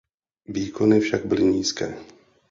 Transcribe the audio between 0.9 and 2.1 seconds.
však byly nízké.